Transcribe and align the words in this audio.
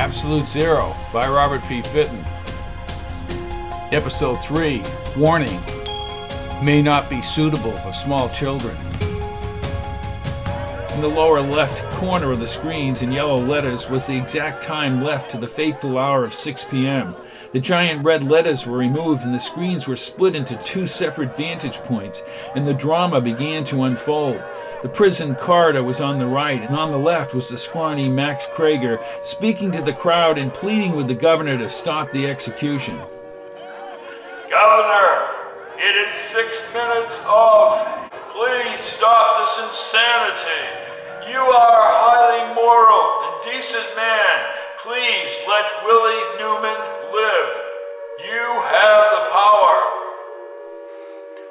Absolute 0.00 0.48
Zero 0.48 0.96
by 1.12 1.28
Robert 1.28 1.62
P. 1.64 1.82
Fitton. 1.82 2.24
Episode 3.92 4.42
3 4.42 4.82
Warning 5.14 5.60
May 6.64 6.80
not 6.80 7.10
be 7.10 7.20
suitable 7.20 7.72
for 7.72 7.92
small 7.92 8.30
children. 8.30 8.74
In 10.94 11.02
the 11.02 11.12
lower 11.14 11.42
left 11.42 11.82
corner 11.96 12.30
of 12.30 12.40
the 12.40 12.46
screens 12.46 13.02
in 13.02 13.12
yellow 13.12 13.44
letters 13.44 13.90
was 13.90 14.06
the 14.06 14.16
exact 14.16 14.62
time 14.62 15.04
left 15.04 15.30
to 15.32 15.36
the 15.36 15.46
fateful 15.46 15.98
hour 15.98 16.24
of 16.24 16.34
6 16.34 16.64
p.m. 16.64 17.14
The 17.52 17.60
giant 17.60 18.02
red 18.02 18.24
letters 18.24 18.66
were 18.66 18.78
removed 18.78 19.24
and 19.24 19.34
the 19.34 19.38
screens 19.38 19.86
were 19.86 19.96
split 19.96 20.34
into 20.34 20.56
two 20.62 20.86
separate 20.86 21.36
vantage 21.36 21.76
points, 21.76 22.22
and 22.54 22.66
the 22.66 22.72
drama 22.72 23.20
began 23.20 23.64
to 23.64 23.82
unfold. 23.82 24.42
The 24.82 24.88
prison 24.88 25.34
corridor 25.34 25.82
was 25.82 26.00
on 26.00 26.18
the 26.18 26.26
right, 26.26 26.62
and 26.62 26.74
on 26.74 26.90
the 26.90 26.96
left 26.96 27.34
was 27.34 27.50
the 27.50 27.58
scrawny 27.58 28.08
Max 28.08 28.46
Krager 28.46 28.98
speaking 29.22 29.70
to 29.72 29.82
the 29.82 29.92
crowd 29.92 30.38
and 30.38 30.54
pleading 30.54 30.96
with 30.96 31.06
the 31.06 31.14
governor 31.14 31.58
to 31.58 31.68
stop 31.68 32.10
the 32.12 32.26
execution. 32.26 32.96
Governor, 34.48 35.36
it 35.76 36.08
is 36.08 36.14
six 36.32 36.48
minutes 36.72 37.20
of. 37.28 37.76
Please 38.32 38.80
stop 38.80 39.44
this 39.44 39.68
insanity. 39.68 40.64
You 41.28 41.44
are 41.44 41.80
a 41.84 41.92
highly 42.00 42.54
moral 42.54 43.04
and 43.28 43.52
decent 43.52 43.84
man. 43.96 44.36
Please 44.82 45.30
let 45.46 45.68
Willie 45.84 46.40
Newman 46.40 46.80
live. 47.12 47.52
You 48.24 48.48
have 48.64 49.04
the 49.12 49.28
power. 49.28 49.99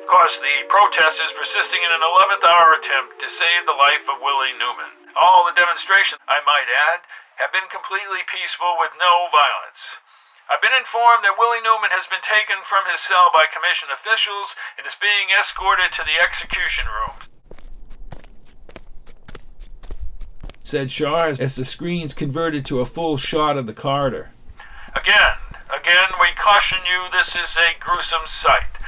Course, 0.09 0.41
the 0.41 0.65
protest 0.73 1.21
is 1.21 1.29
persisting 1.37 1.85
in 1.85 1.93
an 1.93 2.01
11th 2.01 2.41
hour 2.41 2.73
attempt 2.73 3.21
to 3.21 3.29
save 3.29 3.69
the 3.69 3.77
life 3.77 4.09
of 4.09 4.17
Willie 4.25 4.57
Newman. 4.57 5.05
All 5.13 5.45
the 5.45 5.53
demonstrations, 5.53 6.17
I 6.25 6.41
might 6.49 6.65
add, 6.65 7.05
have 7.37 7.53
been 7.53 7.69
completely 7.69 8.25
peaceful 8.25 8.73
with 8.81 8.89
no 8.97 9.29
violence. 9.29 10.01
I've 10.49 10.65
been 10.65 10.73
informed 10.73 11.21
that 11.29 11.37
Willie 11.37 11.61
Newman 11.61 11.93
has 11.93 12.09
been 12.09 12.25
taken 12.25 12.57
from 12.65 12.89
his 12.89 13.05
cell 13.05 13.29
by 13.29 13.45
commission 13.53 13.93
officials 13.93 14.57
and 14.81 14.89
is 14.89 14.97
being 14.97 15.29
escorted 15.29 15.93
to 15.93 16.01
the 16.01 16.17
execution 16.17 16.89
rooms. 16.89 17.29
Said 20.65 20.89
Shaw 20.89 21.37
as 21.37 21.53
the 21.53 21.69
screens 21.69 22.17
converted 22.17 22.65
to 22.65 22.81
a 22.81 22.89
full 22.89 23.21
shot 23.21 23.61
of 23.61 23.69
the 23.69 23.77
corridor. 23.77 24.33
Again, 24.97 25.37
again, 25.69 26.09
we 26.17 26.33
caution 26.33 26.81
you 26.81 27.13
this 27.13 27.37
is 27.37 27.53
a 27.53 27.77
gruesome 27.77 28.25
sight. 28.25 28.78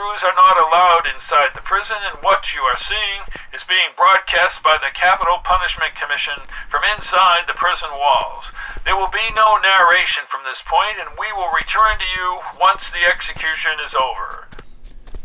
Crews 0.00 0.24
are 0.24 0.32
not 0.32 0.56
allowed 0.56 1.04
inside 1.14 1.50
the 1.54 1.60
prison, 1.60 1.98
and 2.10 2.24
what 2.24 2.54
you 2.54 2.62
are 2.62 2.80
seeing 2.80 3.20
is 3.52 3.68
being 3.68 3.92
broadcast 4.00 4.62
by 4.62 4.78
the 4.80 4.88
Capital 4.96 5.44
Punishment 5.44 5.92
Commission 5.92 6.40
from 6.70 6.80
inside 6.96 7.44
the 7.46 7.52
prison 7.52 7.90
walls. 7.92 8.48
There 8.86 8.96
will 8.96 9.12
be 9.12 9.28
no 9.36 9.60
narration 9.60 10.24
from 10.30 10.40
this 10.48 10.64
point, 10.64 10.96
and 10.96 11.20
we 11.20 11.28
will 11.36 11.52
return 11.52 12.00
to 12.00 12.08
you 12.16 12.40
once 12.58 12.88
the 12.88 13.04
execution 13.04 13.76
is 13.84 13.92
over. 13.92 14.48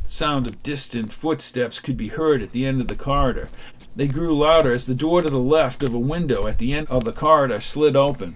The 0.04 0.12
sound 0.12 0.46
of 0.46 0.62
distant 0.62 1.14
footsteps 1.14 1.80
could 1.80 1.96
be 1.96 2.10
heard 2.10 2.44
at 2.44 2.52
the 2.52 2.66
end 2.66 2.82
of 2.82 2.90
the 2.90 3.00
corridor. 3.00 3.48
They 3.96 4.08
grew 4.08 4.38
louder 4.38 4.74
as 4.74 4.88
the 4.88 4.94
door 4.94 5.22
to 5.22 5.30
the 5.30 5.40
left 5.40 5.84
of 5.84 5.94
a 5.94 6.00
window 6.00 6.48
at 6.48 6.58
the 6.58 6.74
end 6.74 6.90
of 6.90 7.06
the 7.06 7.14
corridor 7.14 7.62
slid 7.62 7.96
open. 7.96 8.36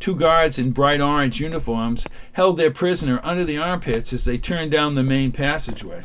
Two 0.00 0.16
guards 0.16 0.58
in 0.58 0.72
bright 0.72 1.00
orange 1.00 1.40
uniforms 1.40 2.06
held 2.34 2.56
their 2.56 2.70
prisoner 2.70 3.20
under 3.22 3.44
the 3.44 3.56
armpits 3.56 4.12
as 4.12 4.24
they 4.24 4.38
turned 4.38 4.70
down 4.70 4.94
the 4.94 5.02
main 5.02 5.32
passageway. 5.32 6.02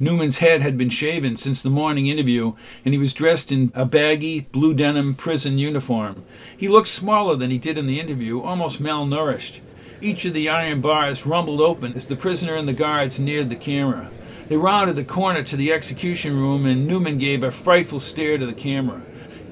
Newman's 0.00 0.38
head 0.38 0.60
had 0.60 0.76
been 0.76 0.90
shaven 0.90 1.36
since 1.36 1.62
the 1.62 1.70
morning 1.70 2.08
interview, 2.08 2.54
and 2.84 2.92
he 2.92 2.98
was 2.98 3.14
dressed 3.14 3.52
in 3.52 3.70
a 3.74 3.84
baggy, 3.84 4.40
blue 4.40 4.74
denim 4.74 5.14
prison 5.14 5.58
uniform. 5.58 6.24
He 6.56 6.66
looked 6.66 6.88
smaller 6.88 7.36
than 7.36 7.50
he 7.50 7.58
did 7.58 7.78
in 7.78 7.86
the 7.86 8.00
interview, 8.00 8.40
almost 8.40 8.82
malnourished. 8.82 9.60
Each 10.00 10.24
of 10.24 10.34
the 10.34 10.48
iron 10.48 10.80
bars 10.80 11.24
rumbled 11.24 11.60
open 11.60 11.94
as 11.94 12.08
the 12.08 12.16
prisoner 12.16 12.56
and 12.56 12.66
the 12.66 12.72
guards 12.72 13.20
neared 13.20 13.48
the 13.48 13.56
camera. 13.56 14.10
They 14.48 14.56
rounded 14.56 14.96
the 14.96 15.04
corner 15.04 15.44
to 15.44 15.56
the 15.56 15.72
execution 15.72 16.36
room, 16.36 16.66
and 16.66 16.88
Newman 16.88 17.16
gave 17.16 17.44
a 17.44 17.52
frightful 17.52 18.00
stare 18.00 18.36
to 18.36 18.44
the 18.44 18.52
camera. 18.52 19.02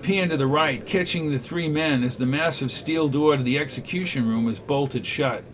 Panned 0.02 0.30
to 0.30 0.36
the 0.36 0.48
right, 0.48 0.84
catching 0.84 1.30
the 1.30 1.38
three 1.38 1.68
men 1.68 2.02
as 2.02 2.16
the 2.16 2.26
massive 2.26 2.72
steel 2.72 3.08
door 3.08 3.36
to 3.36 3.42
the 3.42 3.56
execution 3.56 4.28
room 4.28 4.44
was 4.44 4.58
bolted 4.58 5.06
shut. 5.06 5.44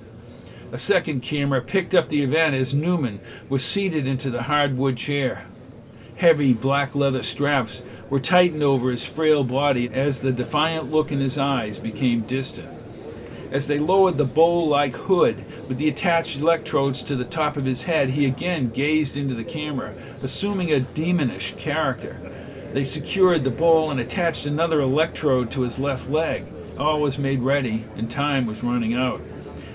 A 0.72 0.78
second 0.78 1.20
camera 1.20 1.60
picked 1.60 1.94
up 1.94 2.08
the 2.08 2.22
event 2.22 2.54
as 2.54 2.72
Newman 2.72 3.20
was 3.50 3.62
seated 3.62 4.08
into 4.08 4.30
the 4.30 4.44
hardwood 4.44 4.96
chair. 4.96 5.46
Heavy 6.16 6.54
black 6.54 6.94
leather 6.94 7.22
straps 7.22 7.82
were 8.08 8.18
tightened 8.18 8.62
over 8.62 8.90
his 8.90 9.04
frail 9.04 9.44
body 9.44 9.90
as 9.92 10.20
the 10.20 10.32
defiant 10.32 10.90
look 10.90 11.12
in 11.12 11.20
his 11.20 11.36
eyes 11.36 11.78
became 11.78 12.22
distant. 12.22 12.70
As 13.50 13.66
they 13.66 13.78
lowered 13.78 14.16
the 14.16 14.24
bowl 14.24 14.66
like 14.66 14.96
hood 14.96 15.44
with 15.68 15.76
the 15.76 15.88
attached 15.88 16.38
electrodes 16.38 17.02
to 17.02 17.16
the 17.16 17.24
top 17.24 17.58
of 17.58 17.66
his 17.66 17.82
head, 17.82 18.10
he 18.10 18.24
again 18.24 18.70
gazed 18.70 19.14
into 19.14 19.34
the 19.34 19.44
camera, 19.44 19.94
assuming 20.22 20.72
a 20.72 20.80
demonish 20.80 21.54
character. 21.58 22.16
They 22.72 22.84
secured 22.84 23.44
the 23.44 23.50
bowl 23.50 23.90
and 23.90 23.98
attached 23.98 24.46
another 24.46 24.80
electrode 24.80 25.50
to 25.52 25.62
his 25.62 25.78
left 25.78 26.10
leg. 26.10 26.44
All 26.78 27.00
was 27.00 27.18
made 27.18 27.40
ready, 27.40 27.84
and 27.96 28.10
time 28.10 28.46
was 28.46 28.62
running 28.62 28.94
out. 28.94 29.20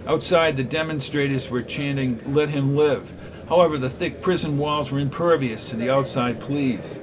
Outside, 0.06 0.58
the 0.58 0.64
demonstrators 0.64 1.50
were 1.50 1.64
chanting, 1.64 2.22
Let 2.34 2.50
him 2.50 2.76
live. 2.76 3.12
However, 3.50 3.78
the 3.78 3.90
thick 3.90 4.22
prison 4.22 4.58
walls 4.58 4.92
were 4.92 5.00
impervious 5.00 5.70
to 5.70 5.76
the 5.76 5.90
outside 5.90 6.40
pleas. 6.40 7.00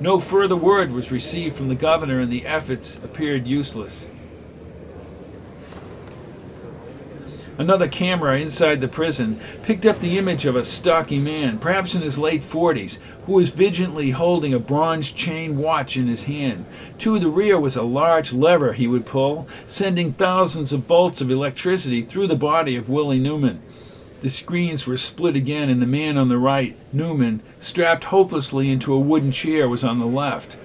No 0.00 0.18
further 0.18 0.56
word 0.56 0.90
was 0.92 1.12
received 1.12 1.56
from 1.56 1.68
the 1.68 1.74
governor, 1.74 2.20
and 2.20 2.32
the 2.32 2.46
efforts 2.46 2.96
appeared 2.96 3.46
useless. 3.46 4.08
Another 7.56 7.86
camera 7.86 8.38
inside 8.38 8.80
the 8.80 8.88
prison 8.88 9.38
picked 9.62 9.86
up 9.86 10.00
the 10.00 10.18
image 10.18 10.44
of 10.44 10.56
a 10.56 10.64
stocky 10.64 11.20
man, 11.20 11.58
perhaps 11.58 11.94
in 11.94 12.02
his 12.02 12.18
late 12.18 12.42
40s, 12.42 12.98
who 13.26 13.34
was 13.34 13.50
vigilantly 13.50 14.10
holding 14.10 14.52
a 14.52 14.58
bronze 14.58 15.12
chain 15.12 15.56
watch 15.56 15.96
in 15.96 16.08
his 16.08 16.24
hand. 16.24 16.66
To 16.98 17.18
the 17.20 17.28
rear 17.28 17.58
was 17.58 17.76
a 17.76 17.82
large 17.82 18.32
lever 18.32 18.72
he 18.72 18.88
would 18.88 19.06
pull, 19.06 19.46
sending 19.68 20.12
thousands 20.12 20.72
of 20.72 20.80
volts 20.80 21.20
of 21.20 21.30
electricity 21.30 22.02
through 22.02 22.26
the 22.26 22.34
body 22.34 22.74
of 22.74 22.88
Willie 22.88 23.20
Newman. 23.20 23.62
The 24.20 24.30
screens 24.30 24.86
were 24.86 24.96
split 24.96 25.36
again, 25.36 25.68
and 25.68 25.80
the 25.80 25.86
man 25.86 26.16
on 26.16 26.28
the 26.28 26.38
right, 26.38 26.76
Newman, 26.92 27.40
strapped 27.60 28.04
hopelessly 28.04 28.70
into 28.70 28.92
a 28.92 28.98
wooden 28.98 29.30
chair, 29.30 29.68
was 29.68 29.84
on 29.84 30.00
the 30.00 30.06
left. 30.06 30.56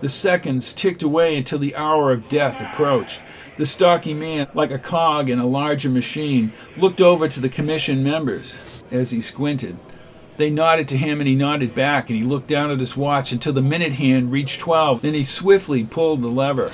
The 0.00 0.08
seconds 0.08 0.72
ticked 0.72 1.02
away 1.02 1.36
until 1.36 1.58
the 1.58 1.76
hour 1.76 2.12
of 2.12 2.30
death 2.30 2.60
approached. 2.60 3.20
The 3.60 3.66
stocky 3.66 4.14
man, 4.14 4.48
like 4.54 4.70
a 4.70 4.78
cog 4.78 5.28
in 5.28 5.38
a 5.38 5.44
larger 5.44 5.90
machine, 5.90 6.54
looked 6.78 6.98
over 6.98 7.28
to 7.28 7.40
the 7.40 7.50
commission 7.50 8.02
members 8.02 8.56
as 8.90 9.10
he 9.10 9.20
squinted. 9.20 9.76
They 10.38 10.48
nodded 10.48 10.88
to 10.88 10.96
him 10.96 11.20
and 11.20 11.28
he 11.28 11.34
nodded 11.34 11.74
back, 11.74 12.08
and 12.08 12.18
he 12.18 12.24
looked 12.24 12.46
down 12.46 12.70
at 12.70 12.78
his 12.78 12.96
watch 12.96 13.32
until 13.32 13.52
the 13.52 13.60
minute 13.60 13.92
hand 13.92 14.32
reached 14.32 14.60
12. 14.60 15.02
Then 15.02 15.12
he 15.12 15.24
swiftly 15.24 15.84
pulled 15.84 16.22
the 16.22 16.28
lever. 16.28 16.70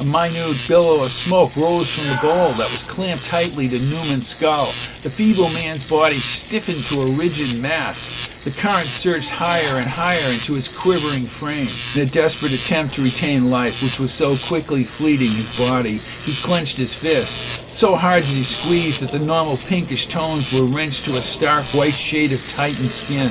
A 0.00 0.04
minute 0.08 0.56
billow 0.66 1.04
of 1.04 1.12
smoke 1.12 1.54
rose 1.58 1.92
from 1.92 2.08
the 2.08 2.18
bowl 2.22 2.48
that 2.56 2.70
was 2.72 2.88
clamped 2.88 3.26
tightly 3.26 3.68
to 3.68 3.74
Newman's 3.76 4.28
skull. 4.28 4.64
The 5.04 5.12
feeble 5.12 5.52
man's 5.62 5.90
body 5.90 6.14
stiffened 6.14 6.88
to 6.88 7.02
a 7.02 7.18
rigid 7.18 7.60
mass. 7.60 8.17
The 8.46 8.54
current 8.54 8.86
surged 8.86 9.34
higher 9.34 9.82
and 9.82 9.90
higher 9.90 10.30
into 10.30 10.54
his 10.54 10.70
quivering 10.70 11.26
frame. 11.26 11.66
In 11.98 12.06
a 12.06 12.10
desperate 12.10 12.54
attempt 12.54 12.94
to 12.94 13.02
retain 13.02 13.50
life, 13.50 13.82
which 13.82 13.98
was 13.98 14.14
so 14.14 14.38
quickly 14.46 14.86
fleeting 14.86 15.26
his 15.26 15.58
body, 15.58 15.98
he 15.98 16.38
clenched 16.46 16.78
his 16.78 16.94
fist. 16.94 17.66
So 17.74 17.98
hard 17.98 18.22
did 18.22 18.38
he 18.38 18.46
squeeze 18.46 19.00
that 19.00 19.10
the 19.10 19.18
normal 19.18 19.58
pinkish 19.66 20.06
tones 20.06 20.54
were 20.54 20.70
wrenched 20.70 21.10
to 21.10 21.18
a 21.18 21.22
stark 21.22 21.66
white 21.74 21.98
shade 21.98 22.30
of 22.30 22.38
tightened 22.54 22.94
skin. 22.94 23.26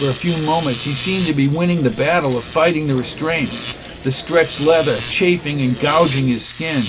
For 0.00 0.08
a 0.08 0.16
few 0.16 0.34
moments, 0.48 0.88
he 0.88 0.96
seemed 0.96 1.28
to 1.28 1.36
be 1.36 1.52
winning 1.52 1.84
the 1.84 1.94
battle 2.00 2.32
of 2.32 2.42
fighting 2.42 2.88
the 2.88 2.96
restraints, 2.96 4.02
the 4.04 4.12
stretched 4.12 4.64
leather 4.64 4.96
chafing 4.96 5.60
and 5.60 5.76
gouging 5.84 6.32
his 6.32 6.48
skin. 6.48 6.80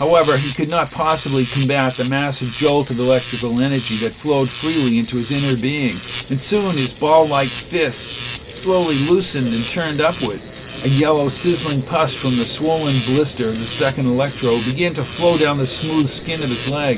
However, 0.00 0.32
he 0.32 0.56
could 0.56 0.72
not 0.72 0.88
possibly 0.90 1.44
combat 1.44 1.92
the 1.92 2.08
massive 2.08 2.48
jolt 2.56 2.88
of 2.88 2.96
electrical 2.96 3.60
energy 3.60 4.00
that 4.00 4.16
flowed 4.16 4.48
freely 4.48 4.96
into 4.96 5.20
his 5.20 5.28
inner 5.28 5.60
being, 5.60 5.92
and 6.32 6.40
soon 6.40 6.72
his 6.72 6.96
ball-like 6.96 7.52
fists 7.52 8.64
slowly 8.64 8.96
loosened 9.12 9.52
and 9.52 9.64
turned 9.68 10.00
upward. 10.00 10.40
A 10.40 10.90
yellow, 10.96 11.28
sizzling 11.28 11.84
pus 11.84 12.16
from 12.16 12.32
the 12.40 12.48
swollen 12.48 12.96
blister 13.12 13.44
of 13.44 13.60
the 13.60 13.68
second 13.68 14.08
electrode 14.08 14.64
began 14.72 14.96
to 14.96 15.04
flow 15.04 15.36
down 15.36 15.60
the 15.60 15.68
smooth 15.68 16.08
skin 16.08 16.40
of 16.40 16.48
his 16.48 16.72
leg. 16.72 16.96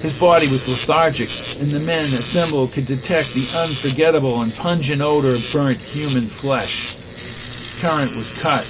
His 0.00 0.16
body 0.16 0.48
was 0.48 0.64
lethargic, 0.64 1.28
and 1.60 1.68
the 1.68 1.84
men 1.84 2.08
assembled 2.08 2.72
could 2.72 2.88
detect 2.88 3.36
the 3.36 3.44
unforgettable 3.68 4.40
and 4.40 4.48
pungent 4.56 5.04
odor 5.04 5.36
of 5.36 5.44
burnt 5.52 5.76
human 5.76 6.24
flesh. 6.24 6.96
Current 7.84 8.08
was 8.16 8.40
cut, 8.40 8.64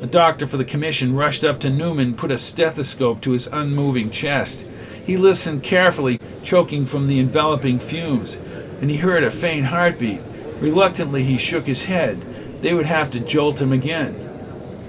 a 0.00 0.06
doctor 0.06 0.46
for 0.46 0.56
the 0.56 0.64
commission 0.64 1.14
rushed 1.14 1.44
up 1.44 1.58
to 1.60 1.70
Newman 1.70 2.14
put 2.14 2.30
a 2.30 2.38
stethoscope 2.38 3.20
to 3.22 3.32
his 3.32 3.46
unmoving 3.46 4.10
chest. 4.10 4.66
He 5.04 5.16
listened 5.16 5.62
carefully, 5.62 6.20
choking 6.42 6.84
from 6.84 7.06
the 7.06 7.18
enveloping 7.18 7.78
fumes, 7.78 8.36
and 8.80 8.90
he 8.90 8.98
heard 8.98 9.22
a 9.22 9.30
faint 9.30 9.66
heartbeat. 9.66 10.20
Reluctantly, 10.60 11.22
he 11.22 11.38
shook 11.38 11.64
his 11.64 11.84
head. 11.84 12.20
They 12.62 12.74
would 12.74 12.86
have 12.86 13.10
to 13.12 13.20
jolt 13.20 13.60
him 13.60 13.72
again. 13.72 14.14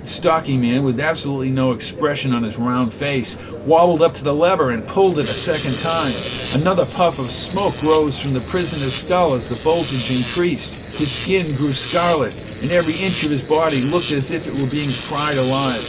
The 0.01 0.07
stocky 0.07 0.57
man, 0.57 0.83
with 0.83 0.99
absolutely 0.99 1.51
no 1.51 1.71
expression 1.71 2.33
on 2.33 2.43
his 2.43 2.57
round 2.57 2.93
face, 2.93 3.37
wobbled 3.65 4.01
up 4.01 4.13
to 4.15 4.23
the 4.23 4.33
lever 4.33 4.71
and 4.71 4.87
pulled 4.87 5.19
it 5.19 5.25
a 5.25 5.33
second 5.33 5.77
time. 5.83 6.61
Another 6.61 6.85
puff 6.95 7.19
of 7.19 7.25
smoke 7.25 7.75
rose 7.83 8.19
from 8.19 8.33
the 8.33 8.47
prisoner's 8.49 8.93
skull 8.93 9.33
as 9.33 9.49
the 9.49 9.55
voltage 9.55 10.09
increased. 10.09 10.97
His 10.97 11.11
skin 11.11 11.45
grew 11.57 11.71
scarlet, 11.71 12.33
and 12.61 12.71
every 12.71 12.97
inch 13.03 13.23
of 13.23 13.31
his 13.31 13.45
body 13.47 13.77
looked 13.93 14.11
as 14.11 14.31
if 14.31 14.47
it 14.47 14.55
were 14.57 14.71
being 14.71 14.89
fried 14.89 15.37
alive. 15.37 15.81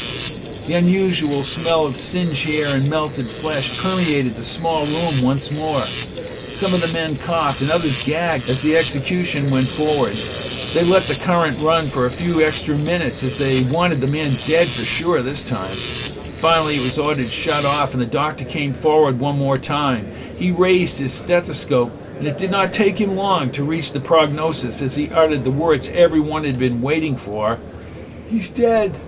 The 0.68 0.76
unusual 0.76 1.40
smell 1.40 1.86
of 1.86 1.96
singed 1.96 2.44
hair 2.44 2.76
and 2.76 2.90
melted 2.90 3.24
flesh 3.24 3.80
permeated 3.80 4.36
the 4.36 4.44
small 4.44 4.84
room 4.84 5.24
once 5.24 5.48
more. 5.56 5.80
Some 5.80 6.74
of 6.74 6.84
the 6.84 6.92
men 6.92 7.16
coughed 7.24 7.62
and 7.62 7.70
others 7.70 8.04
gagged 8.04 8.48
as 8.48 8.62
the 8.62 8.76
execution 8.76 9.48
went 9.50 9.66
forward. 9.66 10.12
They 10.76 10.84
let 10.84 11.08
the 11.08 11.18
current 11.24 11.56
run 11.64 11.86
for 11.86 12.04
a 12.04 12.10
few 12.10 12.44
extra 12.44 12.76
minutes 12.76 13.24
as 13.24 13.38
they 13.40 13.64
wanted 13.74 14.04
the 14.04 14.12
man 14.12 14.28
dead 14.44 14.68
for 14.68 14.84
sure 14.84 15.22
this 15.22 15.48
time. 15.48 15.72
Finally, 16.38 16.74
it 16.74 16.82
was 16.84 16.98
ordered 16.98 17.26
shut 17.26 17.64
off, 17.64 17.94
and 17.94 18.02
the 18.02 18.06
doctor 18.06 18.44
came 18.44 18.74
forward 18.74 19.18
one 19.18 19.38
more 19.38 19.56
time. 19.56 20.04
He 20.36 20.52
raised 20.52 21.00
his 21.00 21.14
stethoscope, 21.14 21.90
and 22.18 22.26
it 22.26 22.36
did 22.36 22.50
not 22.50 22.72
take 22.72 23.00
him 23.00 23.16
long 23.16 23.50
to 23.52 23.62
reach 23.64 23.92
the 23.92 24.00
prognosis 24.00 24.82
as 24.82 24.96
he 24.96 25.08
uttered 25.10 25.44
the 25.44 25.50
words 25.50 25.88
everyone 25.88 26.44
had 26.44 26.58
been 26.58 26.82
waiting 26.82 27.16
for 27.16 27.58
He's 28.28 28.50
dead. 28.50 29.00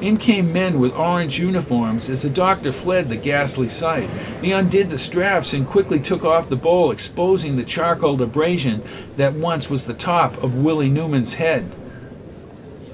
In 0.00 0.16
came 0.16 0.52
men 0.52 0.80
with 0.80 0.96
orange 0.96 1.38
uniforms 1.38 2.10
as 2.10 2.22
the 2.22 2.30
doctor 2.30 2.72
fled 2.72 3.08
the 3.08 3.14
ghastly 3.14 3.68
sight. 3.68 4.10
He 4.40 4.50
undid 4.50 4.90
the 4.90 4.98
straps 4.98 5.52
and 5.52 5.64
quickly 5.64 6.00
took 6.00 6.24
off 6.24 6.48
the 6.48 6.56
bowl, 6.56 6.90
exposing 6.90 7.54
the 7.56 7.62
charcoal 7.62 8.20
abrasion 8.20 8.82
that 9.16 9.34
once 9.34 9.70
was 9.70 9.86
the 9.86 9.94
top 9.94 10.42
of 10.42 10.56
Willie 10.56 10.90
Newman's 10.90 11.34
head. 11.34 11.70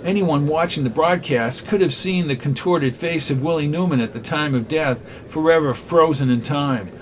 Anyone 0.05 0.47
watching 0.47 0.85
the 0.85 0.91
broadcast 0.91 1.67
could 1.67 1.81
have 1.81 1.95
seen 1.95 2.29
the 2.29 2.37
contorted 2.37 2.95
face 2.95 3.31
of 3.31 3.43
Willie 3.43 3.67
Newman 3.67 4.01
at 4.01 4.13
the 4.13 4.21
time 4.21 4.55
of 4.55 4.69
death, 4.69 4.99
forever 5.29 5.73
frozen 5.73 6.29
in 6.29 6.43
time. 6.43 6.93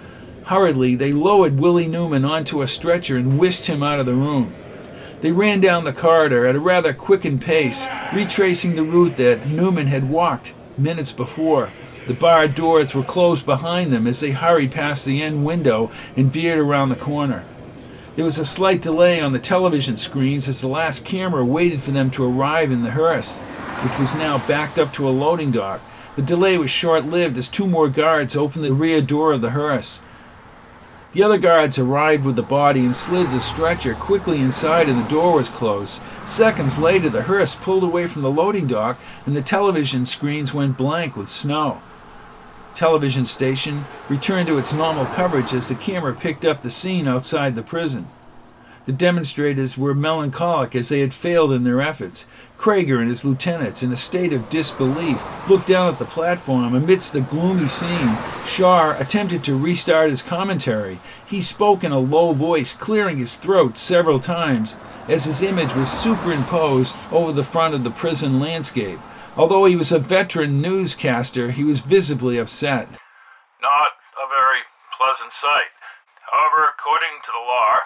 Hurriedly, 0.46 0.94
they 0.94 1.12
lowered 1.12 1.58
Willie 1.58 1.88
Newman 1.88 2.24
onto 2.24 2.62
a 2.62 2.68
stretcher 2.68 3.16
and 3.16 3.36
whisked 3.36 3.66
him 3.66 3.82
out 3.82 3.98
of 3.98 4.06
the 4.06 4.14
room. 4.14 4.54
They 5.20 5.32
ran 5.32 5.60
down 5.60 5.82
the 5.82 5.92
corridor 5.92 6.46
at 6.46 6.54
a 6.54 6.60
rather 6.60 6.92
quickened 6.94 7.42
pace, 7.42 7.84
retracing 8.12 8.76
the 8.76 8.84
route 8.84 9.16
that 9.16 9.48
Newman 9.48 9.88
had 9.88 10.08
walked 10.08 10.52
minutes 10.78 11.10
before. 11.10 11.72
The 12.06 12.14
barred 12.14 12.54
doors 12.54 12.94
were 12.94 13.02
closed 13.02 13.44
behind 13.44 13.92
them 13.92 14.06
as 14.06 14.20
they 14.20 14.30
hurried 14.30 14.70
past 14.70 15.04
the 15.04 15.20
end 15.20 15.44
window 15.44 15.90
and 16.16 16.30
veered 16.30 16.60
around 16.60 16.90
the 16.90 16.94
corner. 16.94 17.44
There 18.14 18.24
was 18.24 18.38
a 18.38 18.44
slight 18.44 18.80
delay 18.80 19.20
on 19.20 19.32
the 19.32 19.40
television 19.40 19.96
screens 19.96 20.46
as 20.46 20.60
the 20.60 20.68
last 20.68 21.04
camera 21.04 21.44
waited 21.44 21.82
for 21.82 21.90
them 21.90 22.08
to 22.12 22.24
arrive 22.24 22.70
in 22.70 22.84
the 22.84 22.92
hearse, 22.92 23.36
which 23.82 23.98
was 23.98 24.14
now 24.14 24.38
backed 24.46 24.78
up 24.78 24.92
to 24.94 25.08
a 25.08 25.10
loading 25.10 25.50
dock. 25.50 25.80
The 26.14 26.22
delay 26.22 26.56
was 26.56 26.70
short 26.70 27.04
lived 27.04 27.36
as 27.36 27.48
two 27.48 27.66
more 27.66 27.88
guards 27.88 28.36
opened 28.36 28.64
the 28.64 28.72
rear 28.72 29.00
door 29.00 29.32
of 29.32 29.40
the 29.40 29.50
hearse. 29.50 30.00
The 31.16 31.22
other 31.22 31.38
guards 31.38 31.78
arrived 31.78 32.26
with 32.26 32.36
the 32.36 32.42
body 32.42 32.80
and 32.80 32.94
slid 32.94 33.30
the 33.30 33.40
stretcher 33.40 33.94
quickly 33.94 34.38
inside, 34.38 34.86
and 34.86 35.02
the 35.02 35.08
door 35.08 35.36
was 35.36 35.48
closed. 35.48 36.02
Seconds 36.26 36.76
later, 36.76 37.08
the 37.08 37.22
hearse 37.22 37.54
pulled 37.54 37.84
away 37.84 38.06
from 38.06 38.20
the 38.20 38.30
loading 38.30 38.66
dock, 38.66 38.98
and 39.24 39.34
the 39.34 39.40
television 39.40 40.04
screens 40.04 40.52
went 40.52 40.76
blank 40.76 41.16
with 41.16 41.30
snow. 41.30 41.80
Television 42.74 43.24
station 43.24 43.86
returned 44.10 44.48
to 44.48 44.58
its 44.58 44.74
normal 44.74 45.06
coverage 45.06 45.54
as 45.54 45.70
the 45.70 45.74
camera 45.74 46.12
picked 46.12 46.44
up 46.44 46.60
the 46.60 46.68
scene 46.68 47.08
outside 47.08 47.54
the 47.54 47.62
prison. 47.62 48.08
The 48.84 48.92
demonstrators 48.92 49.78
were 49.78 49.94
melancholic 49.94 50.76
as 50.76 50.90
they 50.90 51.00
had 51.00 51.14
failed 51.14 51.50
in 51.50 51.64
their 51.64 51.80
efforts. 51.80 52.26
Krager 52.58 52.98
and 52.98 53.08
his 53.08 53.24
lieutenants, 53.24 53.82
in 53.82 53.92
a 53.92 53.96
state 53.96 54.32
of 54.32 54.50
disbelief, 54.50 55.20
looked 55.48 55.66
down 55.66 55.92
at 55.92 55.98
the 55.98 56.04
platform. 56.04 56.74
Amidst 56.74 57.12
the 57.12 57.20
gloomy 57.20 57.68
scene, 57.68 58.16
Shaw 58.46 58.96
attempted 58.98 59.44
to 59.44 59.56
restart 59.56 60.10
his 60.10 60.22
commentary. 60.22 60.98
He 61.26 61.40
spoke 61.40 61.84
in 61.84 61.92
a 61.92 61.98
low 61.98 62.32
voice, 62.32 62.72
clearing 62.72 63.18
his 63.18 63.36
throat 63.36 63.78
several 63.78 64.20
times, 64.20 64.74
as 65.08 65.24
his 65.24 65.42
image 65.42 65.74
was 65.74 65.90
superimposed 65.90 66.96
over 67.12 67.32
the 67.32 67.44
front 67.44 67.74
of 67.74 67.84
the 67.84 67.90
prison 67.90 68.40
landscape. 68.40 68.98
Although 69.36 69.66
he 69.66 69.76
was 69.76 69.92
a 69.92 69.98
veteran 69.98 70.62
newscaster, 70.62 71.50
he 71.50 71.62
was 71.62 71.80
visibly 71.80 72.38
upset. 72.38 72.88
Not 73.60 73.90
a 74.16 74.26
very 74.26 74.64
pleasant 74.96 75.32
sight. 75.32 75.70
However, 76.32 76.72
according 76.72 77.20
to 77.22 77.30
the 77.30 77.44
law, 77.44 77.78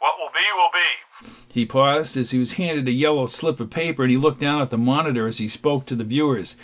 what 0.00 0.16
will 0.18 0.32
be, 0.32 0.48
will 0.56 0.74
be. 0.74 0.90
He 1.52 1.68
paused 1.68 2.16
as 2.16 2.32
he 2.32 2.40
was 2.40 2.56
handed 2.56 2.88
a 2.88 2.96
yellow 2.96 3.26
slip 3.26 3.60
of 3.60 3.70
paper 3.70 4.02
and 4.02 4.10
he 4.10 4.16
looked 4.16 4.40
down 4.40 4.60
at 4.60 4.72
the 4.72 4.80
monitor 4.80 5.28
as 5.28 5.38
he 5.38 5.46
spoke 5.46 5.84
to 5.86 5.96
the 5.96 6.08
viewers. 6.08 6.56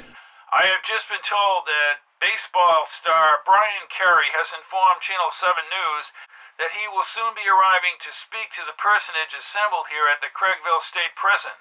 I 0.50 0.66
have 0.72 0.82
just 0.88 1.06
been 1.06 1.22
told 1.22 1.68
that 1.68 2.00
baseball 2.16 2.88
star 2.88 3.44
Brian 3.44 3.86
Carey 3.92 4.32
has 4.32 4.56
informed 4.56 5.04
Channel 5.04 5.30
7 5.36 5.52
News 5.68 6.10
that 6.56 6.72
he 6.72 6.88
will 6.88 7.04
soon 7.04 7.36
be 7.36 7.44
arriving 7.44 8.00
to 8.00 8.14
speak 8.16 8.56
to 8.56 8.64
the 8.64 8.78
personage 8.80 9.36
assembled 9.36 9.92
here 9.92 10.08
at 10.08 10.24
the 10.24 10.32
Craigville 10.32 10.80
State 10.80 11.12
Prison. 11.12 11.52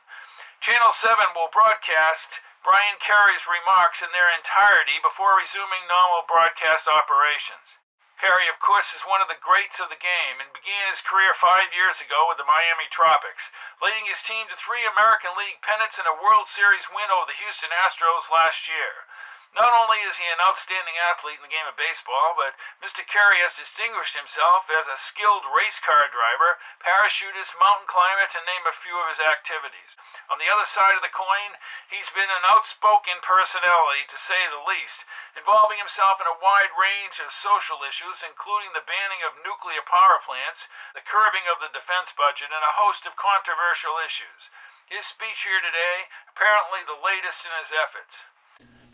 Channel 0.64 0.96
7 0.96 1.36
will 1.36 1.52
broadcast 1.52 2.40
Brian 2.64 2.96
Carey's 3.04 3.44
remarks 3.46 4.00
in 4.00 4.10
their 4.16 4.32
entirety 4.32 4.98
before 5.04 5.36
resuming 5.36 5.84
normal 5.92 6.24
broadcast 6.24 6.88
operations. 6.88 7.76
Carey, 8.16 8.48
of 8.48 8.60
course, 8.60 8.94
is 8.94 9.04
one 9.04 9.22
of 9.22 9.28
the 9.28 9.36
greats 9.36 9.80
of 9.80 9.90
the 9.90 10.00
game 10.00 10.40
and 10.40 10.54
began 10.54 10.88
his 10.88 11.02
career 11.02 11.34
five 11.34 11.74
years 11.74 12.00
ago 12.00 12.28
with 12.30 12.38
the 12.38 12.48
Miami 12.48 12.88
Tropics, 12.88 13.52
leading 13.82 14.06
his 14.06 14.24
team 14.24 14.48
to 14.48 14.56
three 14.56 14.86
American 14.86 15.36
League 15.36 15.62
pennants 15.62 16.00
and 16.00 16.08
a 16.08 16.16
World 16.24 16.48
Series 16.48 16.88
win 16.90 17.12
over 17.12 17.28
the 17.28 17.38
Houston 17.44 17.72
Astros 17.72 18.32
last 18.32 18.68
year. 18.68 19.06
Not 19.54 19.72
only 19.72 20.02
is 20.02 20.18
he 20.18 20.26
an 20.26 20.42
outstanding 20.42 20.98
athlete 20.98 21.38
in 21.38 21.46
the 21.46 21.54
game 21.54 21.68
of 21.68 21.78
baseball, 21.78 22.34
but 22.36 22.58
Mr. 22.82 23.06
Carey 23.08 23.40
has 23.40 23.56
distinguished 23.56 24.16
himself 24.16 24.70
as 24.70 24.88
a 24.88 24.98
skilled 24.98 25.46
race 25.54 25.80
car 25.80 26.08
driver, 26.10 26.60
parachutist, 26.82 27.56
mountain 27.60 27.88
climber, 27.88 28.28
to 28.28 28.42
name 28.42 28.66
a 28.68 28.76
few 28.82 28.98
of 29.00 29.10
his 29.10 29.20
activities. 29.20 29.96
On 30.30 30.40
the 30.40 30.50
other 30.50 30.66
side 30.66 30.96
of 30.96 31.02
the 31.02 31.14
coin, 31.14 31.56
he's 31.88 32.10
been 32.12 32.30
an 32.30 32.44
outspoken 32.44 33.22
personality, 33.22 34.04
to 34.10 34.18
say 34.18 34.48
the 34.48 34.66
least, 34.66 35.06
involving 35.38 35.78
himself 35.80 36.20
in 36.20 36.28
a 36.28 36.42
wide 36.44 36.76
range 36.76 37.20
of 37.20 37.32
social 37.32 37.84
issues, 37.84 38.24
including 38.24 38.74
the 38.74 38.84
banning 38.84 39.24
of 39.24 39.40
nuclear 39.40 39.84
power 39.84 40.20
plants, 40.26 40.68
the 40.94 41.06
curbing 41.06 41.48
of 41.48 41.60
the 41.60 41.72
defense 41.72 42.12
budget, 42.18 42.52
and 42.52 42.64
a 42.64 42.78
host 42.82 43.06
of 43.06 43.16
controversial 43.16 44.00
issues. 44.00 44.50
His 44.86 45.06
speech 45.08 45.42
here 45.42 45.62
today, 45.62 46.10
apparently 46.28 46.84
the 46.84 47.00
latest 47.00 47.46
in 47.46 47.52
his 47.58 47.72
efforts. 47.72 48.20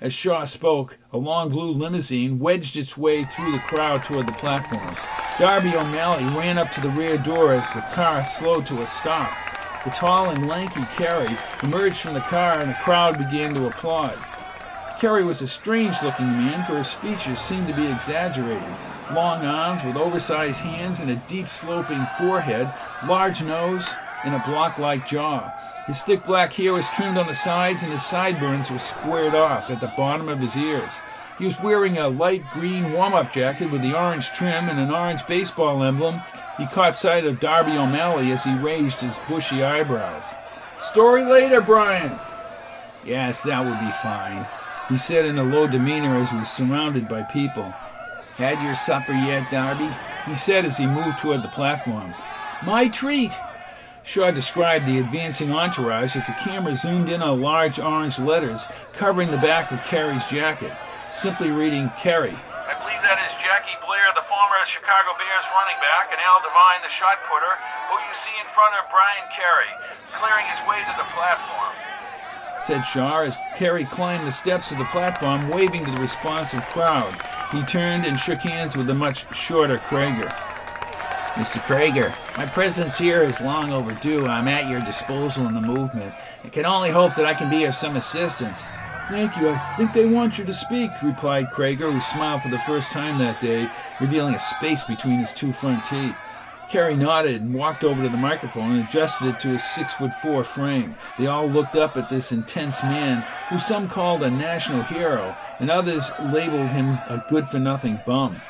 As 0.02 0.14
Shaw 0.14 0.46
spoke, 0.46 0.98
a 1.14 1.18
long 1.18 1.50
blue 1.50 1.72
limousine 1.72 2.40
wedged 2.40 2.76
its 2.76 2.98
way 2.98 3.24
through 3.24 3.52
the 3.52 3.60
crowd 3.60 4.04
toward 4.04 4.28
the 4.28 4.34
platform. 4.34 4.96
Darby 5.38 5.76
O'Malley 5.76 6.24
ran 6.36 6.58
up 6.58 6.72
to 6.72 6.82
the 6.82 6.90
rear 6.90 7.20
door 7.20 7.54
as 7.54 7.72
the 7.76 7.82
car 7.94 8.26
slowed 8.26 8.66
to 8.66 8.82
a 8.82 8.88
stop. 8.88 9.32
The 9.84 9.92
tall 9.92 10.32
and 10.32 10.48
lanky 10.48 10.82
Carey 10.96 11.38
emerged 11.62 11.98
from 11.98 12.16
the 12.16 12.20
car 12.22 12.60
and 12.60 12.72
the 12.72 12.80
crowd 12.82 13.20
began 13.20 13.54
to 13.54 13.68
applaud. 13.68 14.18
Carey 15.00 15.24
was 15.24 15.44
a 15.44 15.48
strange 15.48 16.02
looking 16.02 16.26
man, 16.26 16.66
for 16.66 16.78
his 16.78 16.94
features 16.94 17.40
seemed 17.40 17.68
to 17.68 17.76
be 17.76 17.86
exaggerated. 17.86 18.76
Long 19.14 19.46
arms 19.46 19.84
with 19.84 19.98
oversized 19.98 20.62
hands 20.62 21.00
and 21.00 21.12
a 21.12 21.16
deep 21.28 21.48
sloping 21.48 22.08
forehead, 22.18 22.74
large 23.08 23.44
nose, 23.44 23.88
and 24.24 24.34
a 24.34 24.44
block 24.48 24.80
like 24.80 25.08
jaw. 25.08 25.52
His 25.88 26.04
thick 26.04 26.26
black 26.26 26.54
hair 26.54 26.74
was 26.74 26.90
trimmed 26.90 27.18
on 27.18 27.28
the 27.28 27.36
sides, 27.36 27.84
and 27.84 27.92
his 27.92 28.06
sideburns 28.06 28.70
were 28.70 28.80
squared 28.80 29.34
off 29.34 29.70
at 29.70 29.82
the 29.82 29.92
bottom 29.98 30.30
of 30.30 30.40
his 30.40 30.56
ears. 30.56 31.00
He 31.38 31.46
was 31.46 31.60
wearing 31.60 31.98
a 31.98 32.08
light 32.08 32.44
green 32.54 32.92
warm 32.92 33.14
up 33.14 33.34
jacket 33.34 33.72
with 33.72 33.82
the 33.82 33.98
orange 33.98 34.32
trim 34.32 34.70
and 34.70 34.80
an 34.80 34.92
orange 34.92 35.26
baseball 35.28 35.84
emblem. 35.84 36.22
He 36.58 36.68
caught 36.68 36.98
sight 36.98 37.26
of 37.26 37.40
Darby 37.40 37.72
O'Malley 37.72 38.32
as 38.32 38.44
he 38.44 38.54
raised 38.54 39.02
his 39.02 39.20
bushy 39.28 39.64
eyebrows. 39.64 40.34
Story 40.78 41.26
later, 41.26 41.62
Brian. 41.62 42.20
Yes, 43.04 43.42
that 43.44 43.66
would 43.66 43.80
be 43.80 43.92
fine, 44.04 44.46
he 44.88 44.98
said 44.98 45.26
in 45.26 45.40
a 45.40 45.44
low 45.44 45.66
demeanor 45.66 46.18
as 46.18 46.30
he 46.30 46.38
was 46.38 46.52
surrounded 46.52 47.10
by 47.10 47.24
people. 47.24 47.74
Had 48.38 48.62
your 48.64 48.76
supper 48.76 49.14
yet, 49.14 49.50
Darby? 49.50 49.90
He 50.28 50.36
said 50.36 50.66
as 50.66 50.78
he 50.78 50.86
moved 50.86 51.18
toward 51.20 51.42
the 51.42 51.48
platform. 51.48 52.14
My 52.64 52.88
treat, 52.88 53.32
Shaw 54.04 54.32
described 54.32 54.88
the 54.88 55.00
advancing 55.00 55.52
entourage 55.54 56.16
as 56.16 56.26
the 56.26 56.36
camera 56.42 56.76
zoomed 56.76 57.10
in 57.10 57.22
on 57.22 57.42
large 57.42 57.80
orange 57.80 58.20
letters 58.20 58.66
covering 58.94 59.30
the 59.30 59.38
back 59.38 59.72
of 59.72 59.84
Carey's 59.86 60.26
jacket, 60.28 60.74
simply 61.12 61.52
reading 61.52 61.92
Carey. 62.02 62.34
I 62.34 62.74
believe 62.82 63.02
that 63.06 63.22
is 63.22 63.32
Jackie 63.46 63.78
Blair, 63.86 64.10
the 64.18 64.26
former 64.26 64.58
Chicago 64.66 65.14
Bears 65.22 65.48
running 65.54 65.78
back, 65.80 66.10
and 66.10 66.20
Al 66.22 66.42
Devine, 66.42 66.82
the 66.82 66.90
shot 66.90 67.22
putter, 67.30 67.54
who 67.88 67.96
you 68.02 68.16
see 68.26 68.36
in 68.42 68.48
front 68.52 68.74
of 68.82 68.90
Brian 68.90 69.28
Carey, 69.32 69.72
clearing 70.18 70.46
his 70.50 70.62
way 70.68 70.82
to 70.82 70.94
the 70.98 71.08
platform. 71.14 71.74
Said 72.66 72.82
Shaw 72.82 73.22
as 73.22 73.38
Carey 73.56 73.86
climbed 73.86 74.26
the 74.26 74.32
steps 74.32 74.72
of 74.72 74.78
the 74.78 74.86
platform, 74.86 75.50
waving 75.50 75.86
to 75.86 75.92
the 75.92 76.02
responsive 76.02 76.62
crowd. 76.74 77.14
He 77.52 77.62
turned 77.64 78.06
and 78.06 78.20
shook 78.20 78.40
hands 78.40 78.78
with 78.78 78.88
the 78.88 78.94
much 78.94 79.26
shorter 79.36 79.78
Krager. 79.78 80.32
Mr. 81.36 81.62
Krager, 81.62 82.14
my 82.38 82.46
presence 82.46 82.98
here 82.98 83.22
is 83.22 83.40
long 83.40 83.72
overdue. 83.72 84.28
I'm 84.28 84.50
at 84.50 84.70
your 84.70 84.82
disposal 84.82 85.48
in 85.48 85.54
the 85.54 85.62
movement. 85.62 86.14
I 86.44 86.50
can 86.50 86.66
only 86.66 86.90
hope 86.90 87.16
that 87.16 87.26
I 87.26 87.34
can 87.34 87.50
be 87.50 87.64
of 87.64 87.74
some 87.74 87.96
assistance. 87.96 88.64
Thank 89.08 89.38
you. 89.38 89.50
I 89.50 89.76
think 89.78 89.94
they 89.94 90.06
want 90.06 90.38
you 90.38 90.44
to 90.44 90.52
speak, 90.52 90.92
replied 91.02 91.48
Krager, 91.52 91.92
who 91.92 92.02
smiled 92.02 92.42
for 92.42 92.50
the 92.50 92.60
first 92.60 92.92
time 92.92 93.18
that 93.20 93.40
day, 93.40 93.72
revealing 94.02 94.36
a 94.36 94.40
space 94.40 94.84
between 94.84 95.20
his 95.20 95.34
two 95.34 95.54
front 95.54 95.86
teeth. 95.86 96.18
Carey 96.70 96.98
nodded 96.98 97.42
and 97.42 97.54
walked 97.54 97.86
over 97.86 98.02
to 98.04 98.10
the 98.10 98.18
microphone 98.18 98.72
and 98.78 98.88
adjusted 98.88 99.28
it 99.28 99.40
to 99.40 99.50
his 99.50 99.64
six 99.64 99.94
foot 99.94 100.14
four 100.16 100.44
frame. 100.44 100.96
They 101.18 101.28
all 101.28 101.48
looked 101.48 101.78
up 101.78 101.96
at 101.96 102.10
this 102.10 102.34
intense 102.34 102.84
man, 102.84 103.26
who 103.50 103.58
some 103.58 103.88
called 103.88 104.22
a 104.22 104.30
national 104.30 104.84
hero, 104.84 105.36
and 105.60 105.72
others 105.72 106.12
labeled 106.22 106.72
him 106.72 107.00
a 107.08 107.26
good 107.30 107.48
for 107.48 107.60
nothing 107.60 108.02
bum. 108.06 108.42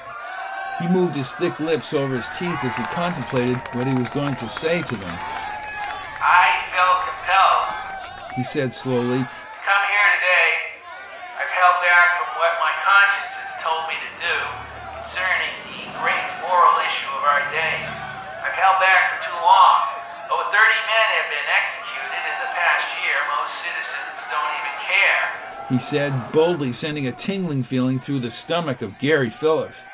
He 0.82 0.90
moved 0.90 1.14
his 1.14 1.30
thick 1.38 1.60
lips 1.62 1.94
over 1.94 2.18
his 2.18 2.26
teeth 2.42 2.58
as 2.66 2.74
he 2.74 2.82
contemplated 2.90 3.62
what 3.78 3.86
he 3.86 3.94
was 3.94 4.10
going 4.10 4.34
to 4.42 4.50
say 4.50 4.82
to 4.82 4.96
them. 4.98 5.14
I 6.18 6.50
felt 6.74 7.06
compelled, 7.06 8.34
He 8.34 8.42
said 8.42 8.74
slowly, 8.74 9.22
to 9.22 9.58
come 9.62 9.84
here 9.94 10.10
today. 10.18 10.50
I've 11.38 11.54
held 11.54 11.78
back 11.86 12.18
from 12.18 12.34
what 12.42 12.58
my 12.58 12.74
conscience 12.82 13.30
has 13.46 13.54
told 13.62 13.94
me 13.94 13.96
to 14.02 14.12
do 14.26 14.36
concerning 15.06 15.54
the 15.70 15.86
great 16.02 16.26
moral 16.42 16.74
issue 16.82 17.14
of 17.14 17.30
our 17.30 17.46
day. 17.54 17.78
I've 18.42 18.58
held 18.58 18.82
back 18.82 19.14
for 19.14 19.30
too 19.30 19.38
long. 19.38 19.86
Over 20.34 20.50
30 20.50 20.66
men 20.66 21.08
have 21.22 21.30
been 21.30 21.46
executed 21.62 22.22
in 22.26 22.38
the 22.42 22.52
past 22.58 22.86
year. 23.06 23.18
Most 23.30 23.54
citizens 23.62 24.18
don't 24.34 24.50
even 24.58 24.76
care. 24.90 25.24
he 25.70 25.78
said, 25.78 26.10
boldly 26.34 26.74
sending 26.74 27.06
a 27.06 27.14
tingling 27.14 27.62
feeling 27.62 28.02
through 28.02 28.26
the 28.26 28.34
stomach 28.34 28.82
of 28.82 28.98
Garry 28.98 29.30
Phillips. 29.30 29.86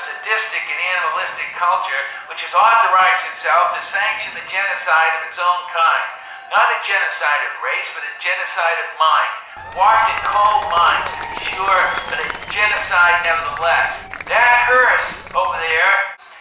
Sadistic 0.00 0.64
and 0.64 0.80
animalistic 0.96 1.48
culture 1.60 2.02
which 2.32 2.40
has 2.40 2.54
authorized 2.56 3.24
itself 3.36 3.76
to 3.76 3.80
sanction 3.92 4.32
the 4.32 4.46
genocide 4.48 5.12
of 5.20 5.22
its 5.28 5.36
own 5.36 5.62
kind. 5.70 6.06
Not 6.48 6.66
a 6.66 6.78
genocide 6.82 7.42
of 7.46 7.62
race, 7.62 7.88
but 7.94 8.02
a 8.02 8.14
genocide 8.18 8.78
of 8.82 8.88
mind. 8.98 9.32
Warped 9.78 10.08
in 10.10 10.18
cold 10.26 10.66
minds, 10.72 11.10
to 11.20 11.26
be 11.30 11.40
sure, 11.52 11.82
but 12.10 12.18
a 12.18 12.28
genocide 12.50 13.22
nevertheless. 13.22 13.92
That 14.26 14.66
hearse 14.66 15.06
over 15.30 15.54
there, 15.62 15.94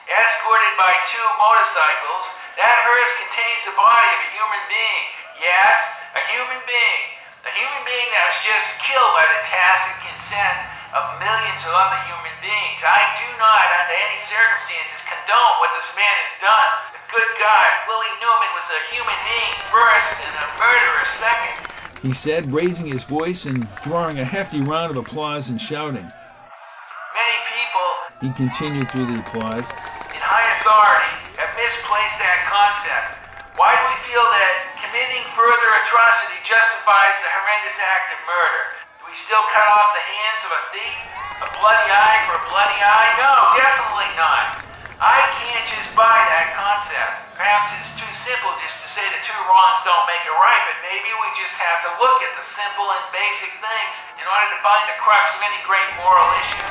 escorted 0.09 0.73
by 0.81 0.97
two 1.13 1.27
motorcycles, 1.37 2.25
that 2.57 2.75
hearse 2.89 3.11
contains 3.21 3.61
the 3.69 3.75
body 3.77 4.09
of 4.09 4.19
a 4.25 4.29
human 4.33 4.63
being. 4.65 5.03
Yes, 5.45 5.77
a 6.17 6.21
human 6.33 6.61
being. 6.65 7.03
A 7.45 7.51
human 7.53 7.81
being 7.85 8.09
that 8.09 8.23
was 8.33 8.39
just 8.41 8.67
killed 8.81 9.13
by 9.13 9.25
the 9.29 9.39
tacit 9.45 9.95
consent 10.09 10.78
of 10.95 11.03
millions 11.21 11.61
of 11.65 11.73
other 11.73 11.99
human 12.09 12.35
beings. 12.41 12.79
I 12.81 13.01
do 13.21 13.27
not, 13.37 13.65
under 13.83 13.93
any 13.93 14.19
circumstances, 14.25 14.99
condone 15.05 15.55
what 15.61 15.71
this 15.77 15.89
man 15.93 16.15
has 16.25 16.33
done. 16.41 16.69
The 16.97 17.01
good 17.13 17.31
God, 17.37 17.69
Willie 17.85 18.15
Newman 18.17 18.51
was 18.57 18.67
a 18.73 18.81
human 18.89 19.19
being 19.25 19.53
first 19.69 20.15
and 20.25 20.33
a 20.33 20.47
murderer 20.57 21.05
second. 21.21 21.55
He 22.01 22.13
said, 22.15 22.49
raising 22.49 22.87
his 22.89 23.03
voice 23.03 23.45
and 23.45 23.67
drawing 23.83 24.17
a 24.17 24.25
hefty 24.25 24.61
round 24.61 24.95
of 24.95 24.97
applause 24.97 25.49
and 25.51 25.59
shouting. 25.61 26.07
Many 26.07 27.37
people 27.53 27.89
He 28.23 28.29
continued 28.33 28.87
through 28.89 29.11
the 29.11 29.19
applause. 29.19 29.67
in 30.15 30.21
high 30.23 30.47
authority 30.57 31.13
have 31.37 31.51
misplaced 31.53 32.17
that 32.23 32.39
concept. 32.47 33.19
Why 33.59 33.75
do 33.75 33.81
we 33.91 33.97
feel 34.07 34.23
that 34.23 34.53
committing 34.79 35.21
further 35.35 35.69
atrocity 35.83 36.39
justifies 36.47 37.15
the 37.19 37.29
horrendous 37.35 37.75
act 37.77 38.07
of 38.15 38.19
murder? 38.23 38.63
We 39.09 39.17
still 39.17 39.41
cut 39.49 39.65
off 39.65 39.89
the 39.97 40.05
hands 40.05 40.41
of 40.45 40.51
a 40.53 40.61
thief? 40.69 41.01
A 41.41 41.49
bloody 41.57 41.89
eye 41.89 42.29
for 42.29 42.37
a 42.37 42.45
bloody 42.45 42.77
eye? 42.77 43.09
No, 43.17 43.57
definitely 43.57 44.05
not. 44.13 44.61
I 45.01 45.17
can't 45.41 45.65
just 45.65 45.89
buy 45.97 46.13
that 46.29 46.53
concept. 46.53 47.33
Perhaps 47.33 47.73
it's 47.81 47.89
too 47.97 48.11
simple 48.21 48.53
just 48.61 48.77
to 48.85 48.87
say 48.93 49.01
the 49.01 49.17
two 49.25 49.39
wrongs 49.49 49.81
don't 49.81 50.05
make 50.05 50.21
a 50.29 50.35
right, 50.37 50.61
but 50.61 50.77
maybe 50.85 51.09
we 51.09 51.27
just 51.41 51.57
have 51.57 51.89
to 51.89 51.91
look 51.97 52.21
at 52.21 52.37
the 52.37 52.45
simple 52.53 52.85
and 52.85 53.01
basic 53.09 53.49
things 53.57 53.95
in 54.21 54.29
order 54.29 54.47
to 54.53 54.59
find 54.61 54.85
the 54.93 54.97
crux 55.01 55.25
of 55.33 55.41
any 55.41 55.57
great 55.65 55.89
moral 55.97 56.29
issue. 56.45 56.69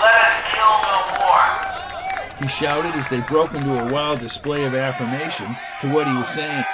Let 0.00 0.16
us 0.16 0.36
kill 0.56 0.74
no 0.80 0.96
more. 1.20 1.44
He 2.40 2.48
shouted 2.48 2.96
as 2.96 3.12
they 3.12 3.20
broke 3.28 3.52
into 3.52 3.76
a 3.76 3.84
wild 3.92 4.24
display 4.24 4.64
of 4.64 4.72
affirmation 4.72 5.60
to 5.84 5.92
what 5.92 6.08
he 6.08 6.16
was 6.16 6.32
saying. 6.32 6.64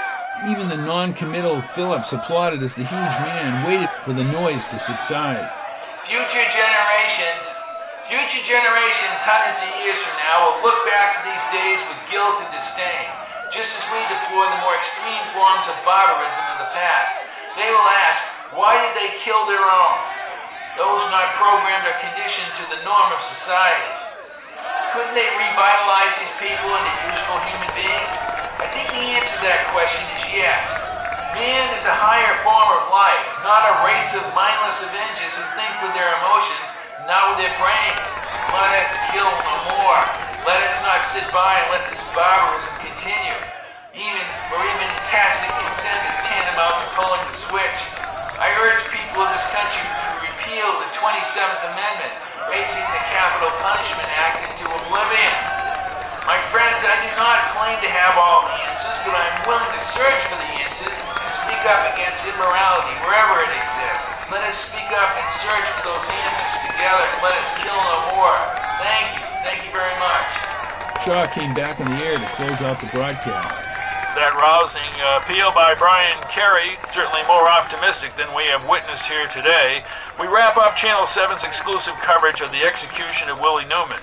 Even 0.44 0.68
the 0.68 0.76
non-committal 0.76 1.64
Phillips 1.72 2.12
applauded 2.12 2.60
as 2.60 2.76
the 2.76 2.84
huge 2.84 3.16
man 3.24 3.64
waited 3.64 3.88
for 4.04 4.12
the 4.12 4.22
noise 4.36 4.68
to 4.68 4.76
subside. 4.76 5.48
Future 6.04 6.44
generations, 6.52 7.42
future 8.04 8.44
generations 8.44 9.16
hundreds 9.24 9.64
of 9.64 9.70
years 9.80 9.96
from 9.96 10.12
now 10.20 10.44
will 10.44 10.60
look 10.60 10.84
back 10.84 11.16
to 11.16 11.20
these 11.24 11.46
days 11.56 11.80
with 11.88 11.98
guilt 12.12 12.36
and 12.36 12.52
disdain, 12.52 13.08
just 13.48 13.72
as 13.80 13.82
we 13.88 13.96
deplore 14.12 14.44
the 14.44 14.60
more 14.60 14.76
extreme 14.76 15.24
forms 15.32 15.64
of 15.72 15.74
barbarism 15.88 16.44
of 16.52 16.68
the 16.68 16.70
past. 16.76 17.16
They 17.56 17.72
will 17.72 17.88
ask, 18.04 18.20
why 18.52 18.76
did 18.76 18.92
they 18.92 19.16
kill 19.24 19.48
their 19.48 19.64
own? 19.64 19.98
Those 20.76 21.00
not 21.08 21.32
programmed 21.40 21.88
or 21.88 21.96
conditioned 22.04 22.52
to 22.60 22.64
the 22.76 22.84
norm 22.84 23.08
of 23.08 23.24
society. 23.32 23.88
Couldn't 24.92 25.16
they 25.16 25.32
revitalize 25.32 26.12
these 26.20 26.36
people 26.38 26.68
into 26.76 26.92
useful 27.08 27.40
human 27.40 27.72
beings? 27.72 28.35
I 28.56 28.66
think 28.72 28.88
the 28.88 29.04
answer 29.20 29.36
to 29.36 29.42
that 29.44 29.68
question 29.76 30.00
is 30.16 30.24
yes. 30.32 30.64
Man 31.36 31.68
is 31.76 31.84
a 31.84 31.92
higher 31.92 32.40
form 32.40 32.72
of 32.72 32.88
life, 32.88 33.28
not 33.44 33.68
a 33.68 33.74
race 33.84 34.08
of 34.16 34.24
mindless 34.32 34.80
avengers 34.80 35.32
who 35.36 35.44
think 35.52 35.68
with 35.84 35.92
their 35.92 36.08
emotions, 36.24 36.68
not 37.04 37.36
with 37.36 37.44
their 37.44 37.52
brains. 37.60 38.08
Let 38.56 38.80
us 38.80 38.88
kill 39.12 39.28
no 39.28 39.54
more. 39.76 40.00
Let 40.48 40.64
us 40.64 40.76
not 40.80 41.04
sit 41.12 41.28
by 41.36 41.60
and 41.60 41.68
let 41.76 41.84
this 41.92 42.00
barbarism 42.16 42.72
continue. 42.80 43.36
Even 43.92 44.24
or 44.48 44.64
even 44.64 44.88
tacit 45.12 45.52
consent 45.60 46.00
is 46.08 46.16
tantamount 46.24 46.80
to 46.80 46.86
pulling 46.96 47.24
the 47.28 47.36
switch. 47.36 47.80
I 48.40 48.56
urge 48.56 48.80
people 48.88 49.20
in 49.20 49.30
this 49.36 49.48
country 49.52 49.84
to 49.84 50.08
repeal 50.24 50.68
the 50.80 50.88
27th 50.96 51.76
Amendment, 51.76 52.12
razing 52.48 52.88
the 52.88 53.02
Capital 53.12 53.52
Punishment 53.60 54.08
Act 54.16 54.40
into 54.48 54.64
oblivion. 54.64 55.55
My 56.26 56.42
friends, 56.50 56.82
I 56.82 57.06
do 57.06 57.10
not 57.14 57.38
claim 57.54 57.78
to 57.86 57.90
have 57.90 58.18
all 58.18 58.50
the 58.50 58.58
answers, 58.66 58.98
but 59.06 59.14
I'm 59.14 59.38
willing 59.46 59.70
to 59.70 59.82
search 59.94 60.18
for 60.26 60.34
the 60.34 60.50
answers 60.58 60.90
and 60.90 61.32
speak 61.38 61.62
up 61.70 61.86
against 61.94 62.18
immorality 62.26 62.98
wherever 63.06 63.46
it 63.46 63.52
exists. 63.54 64.10
Let 64.26 64.42
us 64.42 64.58
speak 64.58 64.90
up 64.90 65.14
and 65.14 65.28
search 65.38 65.66
for 65.78 65.94
those 65.94 66.02
answers 66.02 66.54
together 66.66 67.06
and 67.06 67.18
let 67.22 67.30
us 67.38 67.46
kill 67.62 67.78
no 67.78 68.18
more. 68.18 68.34
Thank 68.82 69.22
you. 69.22 69.22
Thank 69.46 69.62
you 69.62 69.70
very 69.70 69.94
much. 70.02 70.26
Shaw 71.06 71.30
came 71.30 71.54
back 71.54 71.78
in 71.78 71.86
the 71.86 71.98
air 72.02 72.18
to 72.18 72.28
close 72.34 72.58
out 72.58 72.82
the 72.82 72.90
broadcast. 72.90 73.62
That 74.18 74.34
rousing 74.34 74.90
uh, 74.98 75.22
appeal 75.22 75.54
by 75.54 75.78
Brian 75.78 76.18
Carey, 76.26 76.74
certainly 76.90 77.22
more 77.30 77.46
optimistic 77.46 78.18
than 78.18 78.26
we 78.34 78.50
have 78.50 78.66
witnessed 78.66 79.06
here 79.06 79.30
today. 79.30 79.86
We 80.18 80.26
wrap 80.26 80.58
up 80.58 80.74
Channel 80.74 81.06
7's 81.06 81.46
exclusive 81.46 81.94
coverage 82.02 82.42
of 82.42 82.50
the 82.50 82.66
execution 82.66 83.30
of 83.30 83.38
Willie 83.38 83.70
Newman. 83.70 84.02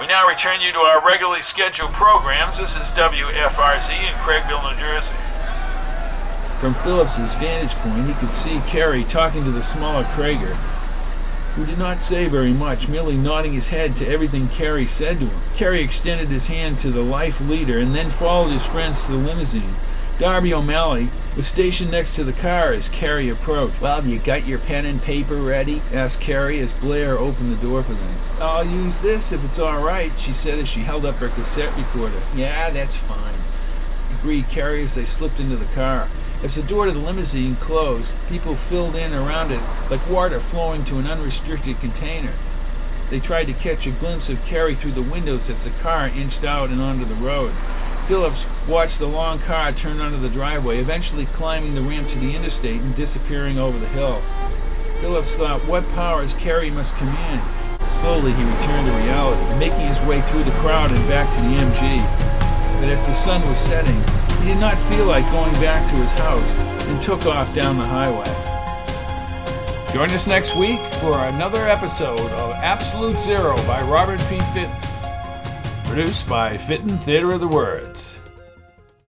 We 0.00 0.08
now 0.08 0.26
return 0.26 0.60
you 0.60 0.72
to 0.72 0.80
our 0.80 1.06
regularly 1.06 1.42
scheduled 1.42 1.92
programs. 1.92 2.58
This 2.58 2.74
is 2.74 2.90
WFRZ 2.98 3.90
in 3.90 4.12
Craigville, 4.24 4.68
New 4.68 4.80
Jersey. 4.80 5.12
From 6.58 6.74
Phillips's 6.74 7.34
vantage 7.34 7.76
point, 7.76 8.08
he 8.08 8.14
could 8.14 8.32
see 8.32 8.60
Carey 8.66 9.04
talking 9.04 9.44
to 9.44 9.52
the 9.52 9.62
smaller 9.62 10.02
Krager, 10.02 10.56
who 11.54 11.64
did 11.64 11.78
not 11.78 12.02
say 12.02 12.26
very 12.26 12.52
much, 12.52 12.88
merely 12.88 13.16
nodding 13.16 13.52
his 13.52 13.68
head 13.68 13.94
to 13.96 14.08
everything 14.08 14.48
Carey 14.48 14.88
said 14.88 15.20
to 15.20 15.26
him. 15.26 15.40
Carey 15.54 15.80
extended 15.82 16.26
his 16.26 16.48
hand 16.48 16.76
to 16.78 16.90
the 16.90 17.02
life 17.02 17.40
leader 17.40 17.78
and 17.78 17.94
then 17.94 18.10
followed 18.10 18.50
his 18.50 18.66
friends 18.66 19.04
to 19.04 19.12
the 19.12 19.18
limousine. 19.18 19.76
Darby 20.18 20.54
O'Malley 20.54 21.08
was 21.36 21.48
stationed 21.48 21.90
next 21.90 22.14
to 22.14 22.22
the 22.22 22.32
car 22.32 22.72
as 22.72 22.88
Carey 22.88 23.28
approached. 23.28 23.80
Well, 23.80 23.96
have 23.96 24.06
you 24.06 24.20
got 24.20 24.46
your 24.46 24.60
pen 24.60 24.86
and 24.86 25.02
paper 25.02 25.34
ready? 25.34 25.82
asked 25.92 26.20
Carey 26.20 26.60
as 26.60 26.70
Blair 26.72 27.18
opened 27.18 27.52
the 27.52 27.60
door 27.60 27.82
for 27.82 27.94
them. 27.94 28.14
I'll 28.40 28.64
use 28.64 28.98
this 28.98 29.32
if 29.32 29.44
it's 29.44 29.58
all 29.58 29.82
right, 29.82 30.16
she 30.16 30.32
said 30.32 30.60
as 30.60 30.68
she 30.68 30.80
held 30.80 31.04
up 31.04 31.16
her 31.16 31.30
cassette 31.30 31.76
recorder. 31.76 32.20
Yeah, 32.34 32.70
that's 32.70 32.94
fine, 32.94 33.34
agreed 34.16 34.48
Carey 34.48 34.84
as 34.84 34.94
they 34.94 35.04
slipped 35.04 35.40
into 35.40 35.56
the 35.56 35.72
car. 35.74 36.08
As 36.44 36.54
the 36.54 36.62
door 36.62 36.86
to 36.86 36.92
the 36.92 36.98
limousine 37.00 37.56
closed, 37.56 38.14
people 38.28 38.54
filled 38.54 38.94
in 38.94 39.12
around 39.12 39.50
it 39.50 39.62
like 39.90 40.08
water 40.08 40.38
flowing 40.38 40.84
to 40.84 40.98
an 40.98 41.08
unrestricted 41.08 41.80
container. 41.80 42.34
They 43.10 43.18
tried 43.18 43.46
to 43.46 43.52
catch 43.52 43.86
a 43.86 43.90
glimpse 43.90 44.28
of 44.28 44.44
Carey 44.46 44.74
through 44.74 44.92
the 44.92 45.02
windows 45.02 45.50
as 45.50 45.64
the 45.64 45.70
car 45.70 46.06
inched 46.08 46.44
out 46.44 46.70
and 46.70 46.80
onto 46.80 47.04
the 47.04 47.14
road. 47.14 47.52
Phillips 48.06 48.44
watched 48.68 48.98
the 48.98 49.06
long 49.06 49.38
car 49.38 49.72
turn 49.72 49.98
onto 49.98 50.18
the 50.18 50.28
driveway, 50.28 50.78
eventually 50.78 51.24
climbing 51.26 51.74
the 51.74 51.80
ramp 51.80 52.06
to 52.10 52.18
the 52.18 52.36
interstate 52.36 52.80
and 52.82 52.94
disappearing 52.94 53.58
over 53.58 53.78
the 53.78 53.88
hill. 53.88 54.20
Phillips 55.00 55.36
thought 55.36 55.64
what 55.66 55.88
powers 55.94 56.34
Carey 56.34 56.70
must 56.70 56.94
command. 56.96 57.40
Slowly 58.00 58.32
he 58.32 58.44
returned 58.44 58.88
to 58.88 58.94
reality, 58.94 59.58
making 59.58 59.86
his 59.86 59.98
way 60.06 60.20
through 60.22 60.44
the 60.44 60.50
crowd 60.58 60.92
and 60.92 61.08
back 61.08 61.34
to 61.34 61.42
the 61.42 61.56
MG. 61.56 61.98
But 62.80 62.90
as 62.90 63.06
the 63.06 63.14
sun 63.14 63.40
was 63.48 63.58
setting, 63.58 63.96
he 64.40 64.52
did 64.52 64.60
not 64.60 64.76
feel 64.92 65.06
like 65.06 65.24
going 65.32 65.54
back 65.54 65.88
to 65.88 65.96
his 65.96 66.12
house 66.12 66.58
and 66.58 67.02
took 67.02 67.24
off 67.24 67.54
down 67.54 67.78
the 67.78 67.84
highway. 67.84 68.28
Join 69.94 70.10
us 70.10 70.26
next 70.26 70.56
week 70.56 70.80
for 71.00 71.16
another 71.16 71.66
episode 71.66 72.20
of 72.32 72.50
Absolute 72.52 73.16
Zero 73.16 73.56
by 73.66 73.80
Robert 73.82 74.20
P. 74.28 74.40
Fitton. 74.52 74.93
Produced 75.94 76.28
by 76.28 76.56
Fitton 76.56 76.98
Theater 76.98 77.30
of 77.34 77.40
the 77.40 77.46
Words. 77.46 78.13